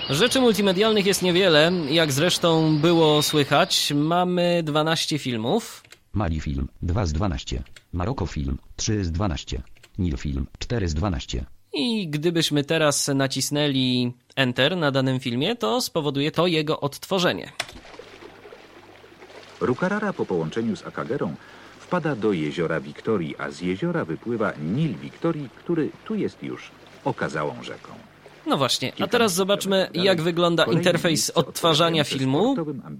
Rzeczy 0.09 0.41
multimedialnych 0.41 1.05
jest 1.05 1.21
niewiele, 1.21 1.71
jak 1.89 2.11
zresztą 2.11 2.77
było 2.77 3.21
słychać. 3.21 3.93
Mamy 3.95 4.63
12 4.63 5.19
filmów. 5.19 5.83
Mali 6.13 6.39
film. 6.39 6.67
2 6.81 7.05
z 7.05 7.13
12. 7.13 7.63
Maroko 7.93 8.25
film. 8.25 8.57
3 8.75 9.05
z 9.05 9.11
12. 9.11 9.61
Nil 9.97 10.17
film. 10.17 10.47
4 10.59 10.89
z 10.89 10.93
12. 10.93 11.45
I 11.73 12.07
gdybyśmy 12.09 12.63
teraz 12.63 13.07
nacisnęli 13.07 14.13
Enter 14.35 14.77
na 14.77 14.91
danym 14.91 15.19
filmie, 15.19 15.55
to 15.55 15.81
spowoduje 15.81 16.31
to 16.31 16.47
jego 16.47 16.79
odtworzenie. 16.79 17.51
Rukarara 19.61 20.13
po 20.13 20.25
połączeniu 20.25 20.75
z 20.75 20.85
Akagerą 20.85 21.35
wpada 21.79 22.15
do 22.15 22.31
jeziora 22.33 22.79
Wiktorii, 22.79 23.35
a 23.37 23.51
z 23.51 23.61
jeziora 23.61 24.05
wypływa 24.05 24.53
Nil 24.75 24.95
Wiktorii, 24.95 25.49
który 25.55 25.89
tu 26.05 26.15
jest 26.15 26.43
już 26.43 26.71
okazałą 27.05 27.63
rzeką. 27.63 27.93
No 28.47 28.57
właśnie, 28.57 28.93
a 28.99 29.07
teraz 29.07 29.33
zobaczmy, 29.33 29.89
jak 29.93 30.21
wygląda 30.21 30.63
interfejs 30.65 31.29
odtwarzania 31.29 32.03
filmu, 32.03 32.55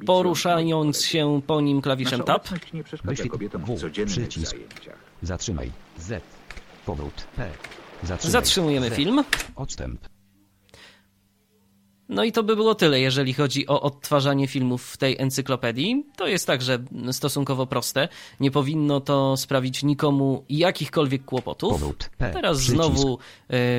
poruszając 0.06 1.02
się 1.06 1.42
po 1.48 1.62
nim 1.62 1.82
klawiszem 1.82 2.24
Tab. 2.24 2.38
obecność 2.46 2.74
nie 2.74 2.84
przeszkadza 2.84 3.10
Wyświetl 3.10 3.30
kobietom 3.30 3.66
W. 3.66 3.92
Przycisk. 4.06 4.52
zajęciach. 4.52 4.98
Zatrzymaj. 5.22 5.72
Z. 5.98 6.24
Powrót. 6.86 7.14
P. 7.36 7.50
Zatrzymujemy 8.20 8.90
film. 8.90 9.24
Odstęp. 9.56 10.00
No 12.10 12.24
i 12.24 12.32
to 12.32 12.44
by 12.44 12.56
było 12.56 12.76
tyle, 12.76 13.00
jeżeli 13.00 13.34
chodzi 13.34 13.68
o 13.68 13.82
odtwarzanie 13.82 14.48
filmów 14.48 14.92
w 14.92 14.98
tej 14.98 15.16
encyklopedii. 15.20 16.06
To 16.16 16.28
jest 16.28 16.48
także 16.48 16.80
stosunkowo 17.12 17.66
proste. 17.68 18.08
Nie 18.40 18.52
powinno 18.52 19.02
to 19.02 19.38
sprawić 19.38 19.84
nikomu 19.84 20.44
jakichkolwiek 20.50 21.26
kłopotów. 21.26 21.72
Powrót. 21.72 22.10
P. 22.18 22.32
Teraz 22.34 22.58
Przycisk. 22.58 22.76
znowu 22.76 23.18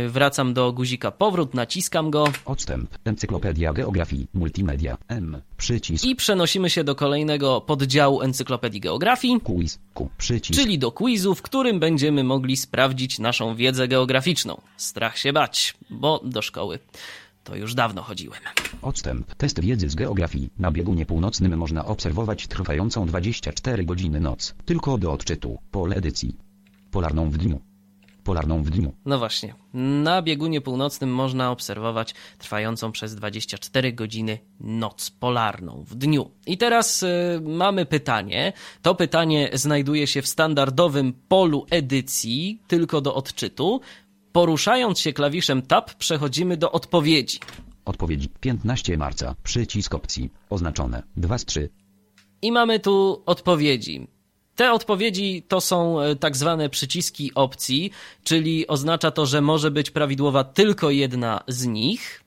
y, 0.05 0.09
wracam 0.09 0.55
do 0.55 0.73
guzika 0.73 1.11
powrót, 1.11 1.55
naciskam 1.55 2.11
go 2.11 2.25
Odstęp. 2.45 2.99
Encyklopedia 3.05 3.73
Geografii. 3.73 4.27
Multimedia. 4.35 4.99
M. 5.09 5.43
Przycisk. 5.57 6.05
i 6.05 6.17
przenosimy 6.17 6.71
się 6.71 6.85
do 6.85 6.95
kolejnego 6.95 7.61
poddziału 7.61 8.23
encyklopedii 8.23 8.81
geografii, 8.81 9.41
Quiz. 9.41 9.79
Q. 9.95 10.09
Przycisk. 10.19 10.61
czyli 10.61 10.79
do 10.79 10.93
quizu, 10.93 11.35
w 11.35 11.43
którym 11.43 11.81
będziemy 11.81 12.25
mogli 12.25 12.57
sprawdzić 12.57 13.19
naszą 13.19 13.55
wiedzę 13.55 13.89
geograficzną. 13.89 14.61
Strach 14.77 15.19
się 15.19 15.33
bać, 15.33 15.75
bo 15.91 16.21
do 16.25 16.43
szkoły 16.43 16.79
to 17.51 17.57
już 17.57 17.75
dawno 17.75 18.03
chodziłem. 18.03 18.41
Odstęp. 18.83 19.35
Test 19.35 19.61
wiedzy 19.61 19.89
z 19.89 19.95
geografii. 19.95 20.51
Na 20.59 20.71
biegunie 20.71 21.07
północnym 21.07 21.59
można 21.59 21.85
obserwować 21.85 22.47
trwającą 22.47 23.07
24 23.07 23.85
godziny 23.85 24.21
noc. 24.21 24.55
Tylko 24.65 24.99
do 24.99 25.13
odczytu. 25.13 25.59
Pole 25.71 25.97
edycji. 25.97 26.37
Polarną 26.91 27.31
w 27.31 27.39
dniu. 27.39 27.61
Polarną 28.25 28.63
w 28.63 28.71
dniu. 28.71 28.93
No 29.07 29.19
właśnie, 29.19 29.55
na 29.75 30.23
biegunie 30.23 30.61
północnym 30.61 31.15
można 31.15 31.51
obserwować 31.51 32.15
trwającą 32.39 32.93
przez 32.93 33.15
24 33.15 33.93
godziny 33.93 34.39
noc 34.61 35.11
polarną 35.11 35.85
w 35.87 35.95
dniu. 35.95 36.31
I 36.47 36.59
teraz 36.59 37.03
y, 37.03 37.07
mamy 37.43 37.87
pytanie. 37.87 38.53
To 38.83 38.95
pytanie 38.95 39.51
znajduje 39.53 40.07
się 40.07 40.23
w 40.23 40.29
standardowym 40.29 41.13
polu 41.29 41.67
edycji, 41.71 42.63
tylko 42.69 43.01
do 43.01 43.15
odczytu. 43.15 43.81
Poruszając 44.33 45.01
się 45.01 45.13
klawiszem 45.13 45.63
Tab, 45.63 45.95
przechodzimy 45.95 46.57
do 46.57 46.73
odpowiedzi. 46.73 47.39
Odpowiedzi 47.85 48.29
15 48.29 48.97
marca. 48.97 49.35
Przycisk 49.43 49.95
opcji. 49.95 50.31
Oznaczone. 50.51 51.03
2 51.17 51.39
z 51.39 51.45
3. 51.45 51.69
I 52.43 52.53
mamy 52.53 52.81
tu 52.81 53.23
odpowiedzi. 53.27 54.07
Te 54.57 54.73
odpowiedzi 54.73 55.43
to 55.49 55.61
są 55.61 56.01
e, 56.01 56.17
tak 56.17 56.37
zwane 56.37 56.69
przyciski 56.69 57.35
opcji, 57.35 57.91
czyli 58.25 58.67
oznacza 58.67 59.11
to, 59.11 59.27
że 59.27 59.41
może 59.41 59.71
być 59.71 59.91
prawidłowa 59.91 60.45
tylko 60.45 60.91
jedna 60.91 61.43
z 61.49 61.67
nich. 61.67 62.25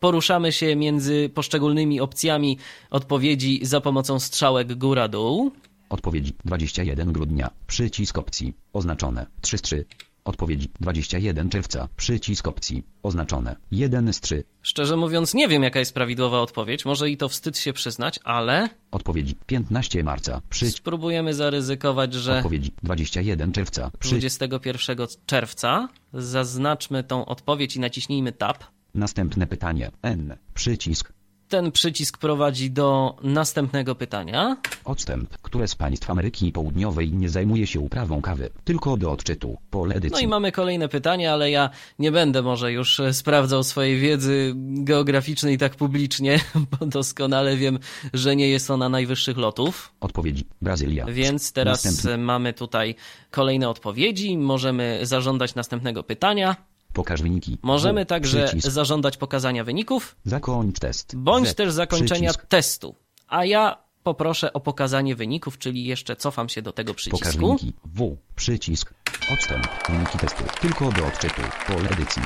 Poruszamy 0.00 0.52
się 0.52 0.76
między 0.76 1.30
poszczególnymi 1.34 2.00
opcjami 2.00 2.58
odpowiedzi 2.90 3.60
za 3.62 3.80
pomocą 3.80 4.20
strzałek 4.20 4.74
góra-dół. 4.74 5.52
Odpowiedzi 5.88 6.32
21 6.44 7.12
grudnia. 7.12 7.50
Przycisk 7.66 8.18
opcji. 8.18 8.54
Oznaczone. 8.72 9.26
3 9.40 9.58
z 9.58 9.62
3. 9.62 9.84
Odpowiedzi 10.26 10.68
21 10.80 11.50
czerwca. 11.50 11.88
Przycisk 11.96 12.48
opcji. 12.48 12.82
Oznaczone. 13.02 13.56
1 13.70 14.12
z 14.12 14.20
3. 14.20 14.44
Szczerze 14.62 14.96
mówiąc, 14.96 15.34
nie 15.34 15.48
wiem, 15.48 15.62
jaka 15.62 15.78
jest 15.78 15.94
prawidłowa 15.94 16.40
odpowiedź. 16.40 16.84
Może 16.84 17.10
i 17.10 17.16
to 17.16 17.28
wstyd 17.28 17.58
się 17.58 17.72
przyznać, 17.72 18.20
ale 18.24 18.68
Odpowiedzi 18.90 19.34
15 19.46 20.04
marca. 20.04 20.42
Przycisk. 20.50 20.78
spróbujemy 20.78 21.34
zaryzykować, 21.34 22.14
że 22.14 22.36
Odpowiedzi 22.36 22.72
21 22.82 23.52
czerwca. 23.52 23.90
Przycisk. 23.98 24.38
21 24.38 25.06
czerwca 25.26 25.88
zaznaczmy 26.12 27.04
tą 27.04 27.26
odpowiedź 27.26 27.76
i 27.76 27.80
naciśnijmy 27.80 28.32
Tab. 28.32 28.64
Następne 28.94 29.46
pytanie. 29.46 29.90
N. 30.02 30.36
Przycisk. 30.54 31.12
Ten 31.48 31.72
przycisk 31.72 32.18
prowadzi 32.18 32.70
do 32.70 33.16
następnego 33.22 33.94
pytania. 33.94 34.56
Odstęp. 34.84 35.38
Które 35.38 35.68
z 35.68 35.74
państw 35.74 36.10
Ameryki 36.10 36.52
Południowej 36.52 37.12
nie 37.12 37.28
zajmuje 37.28 37.66
się 37.66 37.80
uprawą 37.80 38.20
kawy? 38.22 38.50
Tylko 38.64 38.96
do 38.96 39.10
odczytu. 39.12 39.56
Pole 39.70 39.94
No 39.94 39.98
edycji. 39.98 40.24
i 40.24 40.28
mamy 40.28 40.52
kolejne 40.52 40.88
pytanie, 40.88 41.32
ale 41.32 41.50
ja 41.50 41.70
nie 41.98 42.12
będę 42.12 42.42
może 42.42 42.72
już 42.72 43.00
e, 43.00 43.14
sprawdzał 43.14 43.62
swojej 43.64 43.98
wiedzy 44.00 44.52
geograficznej 44.56 45.58
tak 45.58 45.74
publicznie, 45.76 46.40
bo 46.80 46.86
doskonale 46.86 47.56
wiem, 47.56 47.78
że 48.12 48.36
nie 48.36 48.48
jest 48.48 48.70
ona 48.70 48.88
najwyższych 48.88 49.36
lotów. 49.36 49.92
Odpowiedzi. 50.00 50.44
Brazylia. 50.62 51.04
Więc 51.08 51.52
teraz 51.52 51.84
Następny. 51.84 52.18
mamy 52.18 52.52
tutaj 52.52 52.94
kolejne 53.30 53.68
odpowiedzi. 53.68 54.38
Możemy 54.38 54.98
zażądać 55.02 55.54
następnego 55.54 56.02
pytania. 56.02 56.56
Pokaż 56.96 57.22
wyniki. 57.22 57.58
Możemy 57.62 58.04
W. 58.04 58.08
także 58.08 58.46
Przycisk. 58.46 58.68
zażądać 58.70 59.16
pokazania 59.16 59.64
wyników, 59.64 60.16
Zakończ 60.24 60.78
test. 60.78 61.16
bądź 61.16 61.48
Z. 61.48 61.54
też 61.54 61.72
zakończenia 61.72 62.30
Przycisk. 62.30 62.46
testu. 62.48 62.94
A 63.28 63.44
ja 63.44 63.78
poproszę 64.02 64.52
o 64.52 64.60
pokazanie 64.60 65.16
wyników, 65.16 65.58
czyli 65.58 65.84
jeszcze 65.84 66.16
cofam 66.16 66.48
się 66.48 66.62
do 66.62 66.72
tego 66.72 66.94
Pokaż 66.94 66.96
przycisku. 67.02 67.46
wyniki. 67.46 67.72
W. 67.84 68.16
Przycisk. 68.36 68.94
Odstęp. 69.32 69.66
Wyniki 69.88 70.18
testu. 70.18 70.44
Tylko 70.60 70.92
do 70.92 71.06
odczytu. 71.06 71.42
Pole 71.66 71.88
edycji. 71.90 72.22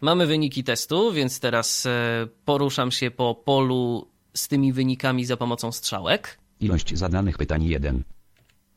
Mamy 0.00 0.26
wyniki 0.26 0.64
testu, 0.64 1.12
więc 1.12 1.40
teraz 1.40 1.86
e, 1.86 1.90
poruszam 2.44 2.90
się 2.90 3.10
po 3.10 3.34
polu 3.34 4.08
z 4.34 4.48
tymi 4.48 4.72
wynikami 4.72 5.24
za 5.24 5.36
pomocą 5.36 5.72
strzałek. 5.72 6.38
Ilość 6.60 6.98
zadanych 6.98 7.38
pytań 7.38 7.64
1. 7.64 8.04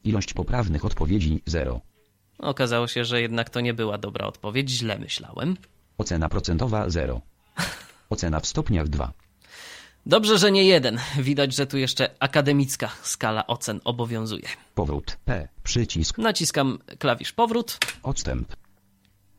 Ilość 0.03 0.33
poprawnych 0.33 0.85
odpowiedzi 0.85 1.41
0. 1.45 1.81
Okazało 2.37 2.87
się, 2.87 3.05
że 3.05 3.21
jednak 3.21 3.49
to 3.49 3.61
nie 3.61 3.73
była 3.73 3.97
dobra 3.97 4.27
odpowiedź, 4.27 4.69
źle 4.69 4.99
myślałem. 4.99 5.57
Ocena 5.97 6.29
procentowa 6.29 6.89
0. 6.89 7.21
Ocena 8.09 8.39
w 8.39 8.45
stopniach 8.45 8.87
2. 8.87 9.13
Dobrze, 10.05 10.37
że 10.37 10.51
nie 10.51 10.63
jeden. 10.63 10.99
Widać, 11.19 11.55
że 11.55 11.67
tu 11.67 11.77
jeszcze 11.77 12.09
akademicka 12.19 12.91
skala 13.03 13.47
ocen 13.47 13.79
obowiązuje. 13.83 14.47
Powrót. 14.75 15.17
P. 15.25 15.47
Przycisk. 15.63 16.17
Naciskam 16.17 16.79
klawisz 16.99 17.31
powrót 17.31 17.77
Odstęp. 18.03 18.55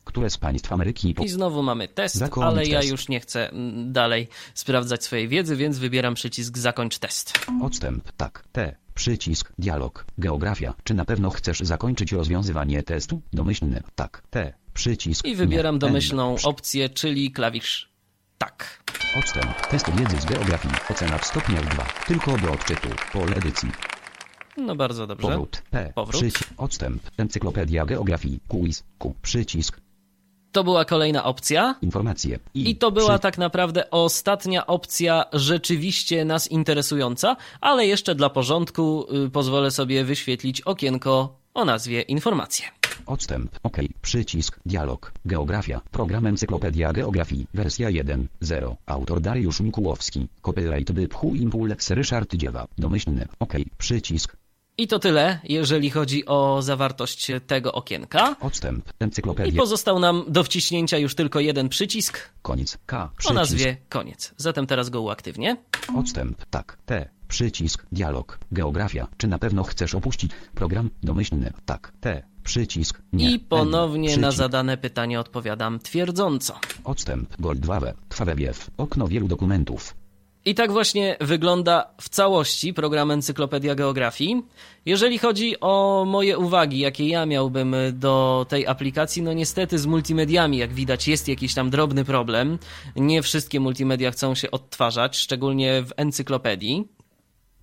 Które 0.05 0.31
z 0.31 0.39
państw 0.39 0.73
Ameryki 0.73 1.15
po... 1.15 1.25
i 1.25 1.29
znowu 1.29 1.63
mamy 1.63 1.89
test, 1.89 2.15
Zakończ 2.15 2.47
ale 2.47 2.65
ja 2.65 2.79
test. 2.79 2.91
już 2.91 3.09
nie 3.09 3.21
chcę 3.21 3.51
mm, 3.51 3.93
dalej 3.93 4.29
sprawdzać 4.55 5.05
swojej 5.05 5.29
wiedzy, 5.29 5.57
więc 5.57 5.79
wybieram 5.79 6.15
przycisk 6.15 6.59
zakończ 6.59 6.99
test. 6.99 7.33
Odstęp. 7.63 8.13
Tak. 8.17 8.45
T. 8.53 8.77
Przycisk. 9.01 9.53
Dialog. 9.59 10.05
Geografia. 10.19 10.75
Czy 10.85 10.95
na 10.95 11.05
pewno 11.05 11.31
chcesz 11.31 11.61
zakończyć 11.61 12.13
rozwiązywanie 12.13 12.83
testu? 12.83 13.21
Domyślny. 13.33 13.83
Tak. 13.95 14.23
T. 14.31 14.53
Przycisk. 14.75 15.25
I 15.25 15.35
wybieram 15.35 15.75
Nie. 15.75 15.79
domyślną 15.79 16.31
N. 16.31 16.37
Przy- 16.37 16.49
opcję, 16.49 16.89
czyli 16.89 17.31
klawisz 17.33 17.89
tak. 18.39 18.83
Odstęp. 19.19 19.67
Test 19.71 19.91
wiedzy 19.91 20.17
z 20.21 20.25
geografii. 20.25 20.75
Ocena 20.91 21.19
w 21.19 21.25
stopniach 21.25 21.75
2. 21.75 21.85
Tylko 22.07 22.39
do 22.39 22.53
odczytu. 22.53 22.89
Pole 23.13 23.37
edycji. 23.37 23.69
No 24.57 24.77
bardzo 24.77 25.07
dobrze. 25.07 25.29
Powrót. 25.29 25.63
P. 25.71 25.93
Powrót. 25.95 26.23
Przycisk. 26.23 26.51
Odstęp. 26.57 27.03
Encyklopedia 27.17 27.87
geografii. 27.87 28.41
Quiz. 28.49 28.83
Q. 28.99 29.15
Przycisk. 29.23 29.81
To 30.57 30.65
była 30.65 30.85
kolejna 30.85 31.25
opcja. 31.25 31.75
Informacje. 31.83 32.39
I 32.55 32.77
to 32.77 32.91
była 32.91 33.13
Przy... 33.13 33.23
tak 33.23 33.39
naprawdę 33.39 33.91
ostatnia 33.91 34.67
opcja 34.67 35.25
rzeczywiście 35.33 36.25
nas 36.25 36.51
interesująca, 36.51 37.37
ale 37.61 37.87
jeszcze 37.87 38.15
dla 38.15 38.31
porządku 38.31 39.07
y, 39.27 39.31
pozwolę 39.31 39.71
sobie 39.71 40.05
wyświetlić 40.05 40.61
okienko 40.61 41.37
o 41.55 41.65
nazwie 41.65 42.03
informacje. 42.03 42.67
Odstęp. 43.07 43.59
OK. 43.63 43.77
Przycisk. 44.03 44.61
Dialog. 44.67 45.13
Geografia. 45.25 45.81
Program 45.91 46.27
Encyklopedia 46.27 46.93
Geografii. 46.93 47.47
Wersja 47.55 47.89
1.0. 47.91 48.75
Autor 48.87 49.21
Dariusz 49.21 49.61
Mikułowski. 49.61 50.29
Copyright 50.43 50.93
Wypchu 50.93 51.35
Impuls 51.35 51.91
Ryszard 51.91 52.35
Dziewa. 52.35 52.67
Domyślny. 52.79 53.29
OK. 53.41 53.53
Przycisk. 53.79 54.37
I 54.79 54.89
to 54.89 54.99
tyle, 54.99 55.39
jeżeli 55.45 55.91
chodzi 55.91 56.27
o 56.27 56.63
zawartość 56.63 57.31
tego 57.47 57.73
okienka. 57.73 58.37
Odstęp. 58.41 58.89
I 58.89 59.05
Encyklopedia. 59.05 59.61
pozostał 59.61 59.99
nam 59.99 60.25
do 60.29 60.45
wciśnięcia 60.45 60.99
już 60.99 61.15
tylko 61.15 61.41
jeden 61.41 61.69
przycisk 61.69 62.19
Koniec. 62.43 62.79
K. 62.87 63.05
o 63.05 63.09
Przycisk. 63.17 63.35
nazwie 63.35 63.77
koniec. 63.89 64.35
Zatem 64.37 64.67
teraz 64.67 64.91
go 64.91 65.01
uaktywnię. 65.01 65.57
Odstęp. 65.97 66.45
Tak. 66.51 66.79
T. 66.87 67.09
Przycisk. 67.29 67.87
Dialog. 67.93 68.39
Geografia. 68.53 69.07
Czy 69.17 69.27
na 69.29 69.39
pewno 69.39 69.63
chcesz 69.63 69.95
opuścić 69.95 70.33
program? 70.55 70.91
Domyślny. 71.03 71.53
Tak. 71.67 71.93
T. 72.01 72.23
Przycisk. 72.45 73.03
Nie. 73.13 73.31
I 73.31 73.39
ponownie 73.39 74.15
N. 74.15 74.21
na 74.21 74.31
zadane 74.31 74.77
pytanie 74.77 75.21
odpowiadam 75.21 75.79
twierdząco. 75.81 76.59
Odstęp. 76.85 77.37
Goldwawe. 77.39 77.95
Twawewiew. 78.09 78.71
Okno 78.77 79.09
wielu 79.09 79.29
dokumentów. 79.29 79.95
I 80.47 80.55
tak 80.55 80.73
właśnie 80.73 81.17
wygląda 81.21 81.89
w 82.01 82.09
całości 82.09 82.75
program 82.75 83.11
Encyklopedia 83.11 83.75
Geografii. 83.75 84.43
Jeżeli 84.87 85.19
chodzi 85.19 85.61
o 85.61 86.05
moje 86.09 86.39
uwagi, 86.39 86.79
jakie 86.79 87.09
ja 87.09 87.27
miałbym 87.27 87.77
do 87.93 88.47
tej 88.49 88.67
aplikacji, 88.67 89.23
no 89.23 89.33
niestety 89.33 89.79
z 89.79 89.87
multimediami, 89.87 90.59
jak 90.59 90.73
widać, 90.73 91.09
jest 91.09 91.29
jakiś 91.29 91.55
tam 91.55 91.71
drobny 91.71 92.05
problem. 92.05 92.59
Nie 92.97 93.23
wszystkie 93.23 93.61
multimedia 93.61 94.11
chcą 94.11 94.35
się 94.35 94.51
odtwarzać, 94.51 95.17
szczególnie 95.19 95.83
w 95.83 95.93
encyklopedii. 95.97 96.89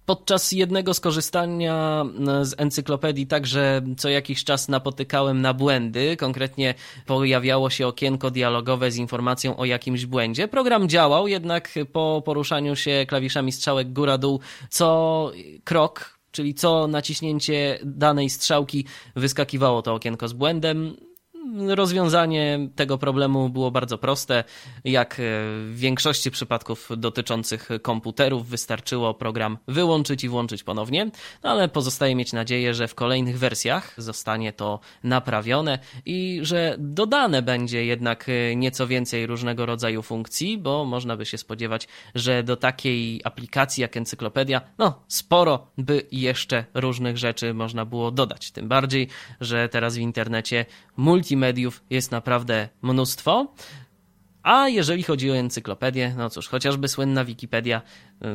Podczas 0.05 0.51
jednego 0.51 0.93
z 0.93 0.99
korzystania 0.99 2.05
e, 2.41 2.45
z 2.45 2.55
encyklopedii 2.57 3.27
także 3.27 3.81
co 3.97 4.09
jakiś 4.09 4.43
czas 4.43 4.69
napotykałem 4.69 5.41
na 5.41 5.53
błędy. 5.53 6.17
Konkretnie 6.17 6.73
pojawiało 7.05 7.69
się 7.69 7.87
okienko 7.87 8.31
dialogowe 8.31 8.91
z 8.91 8.97
informacją 8.97 9.57
o 9.57 9.65
jakimś 9.65 10.05
błędzie. 10.05 10.47
Program 10.47 10.89
działał, 10.89 11.27
jednak 11.27 11.69
po 11.91 12.21
poruszaniu 12.25 12.75
się 12.75 13.05
klawiszami 13.07 13.51
strzałek 13.51 13.93
góra-dół 13.93 14.39
co 14.69 15.31
krok, 15.63 16.19
czyli 16.31 16.53
co 16.53 16.87
naciśnięcie 16.87 17.79
danej 17.83 18.29
strzałki 18.29 18.85
wyskakiwało 19.15 19.81
to 19.81 19.93
okienko 19.93 20.27
z 20.27 20.33
błędem. 20.33 20.95
Rozwiązanie 21.67 22.69
tego 22.75 22.97
problemu 22.97 23.49
było 23.49 23.71
bardzo 23.71 23.97
proste. 23.97 24.43
Jak 24.83 25.15
w 25.19 25.73
większości 25.75 26.31
przypadków 26.31 26.89
dotyczących 26.97 27.69
komputerów, 27.81 28.47
wystarczyło 28.47 29.13
program 29.13 29.57
wyłączyć 29.67 30.23
i 30.23 30.29
włączyć 30.29 30.63
ponownie, 30.63 31.11
no 31.43 31.49
ale 31.49 31.67
pozostaje 31.69 32.15
mieć 32.15 32.33
nadzieję, 32.33 32.73
że 32.73 32.87
w 32.87 32.95
kolejnych 32.95 33.39
wersjach 33.39 33.93
zostanie 33.97 34.53
to 34.53 34.79
naprawione 35.03 35.79
i 36.05 36.39
że 36.41 36.75
dodane 36.79 37.41
będzie 37.41 37.85
jednak 37.85 38.27
nieco 38.55 38.87
więcej 38.87 39.25
różnego 39.25 39.65
rodzaju 39.65 40.01
funkcji, 40.01 40.57
bo 40.57 40.85
można 40.85 41.17
by 41.17 41.25
się 41.25 41.37
spodziewać, 41.37 41.87
że 42.15 42.43
do 42.43 42.55
takiej 42.55 43.21
aplikacji 43.23 43.81
jak 43.81 43.97
Encyklopedia, 43.97 44.61
no 44.77 45.03
sporo 45.07 45.67
by 45.77 46.07
jeszcze 46.11 46.65
różnych 46.73 47.17
rzeczy 47.17 47.53
można 47.53 47.85
było 47.85 48.11
dodać. 48.11 48.51
Tym 48.51 48.67
bardziej, 48.67 49.07
że 49.41 49.69
teraz 49.69 49.95
w 49.95 49.99
internecie 49.99 50.65
multimediów 51.33 51.83
jest 51.89 52.11
naprawdę 52.11 52.69
mnóstwo. 52.81 53.53
A 54.43 54.69
jeżeli 54.69 55.03
chodzi 55.03 55.31
o 55.31 55.35
encyklopedię, 55.35 56.13
no 56.17 56.29
cóż, 56.29 56.47
chociażby 56.47 56.87
słynna 56.87 57.25
Wikipedia 57.25 57.81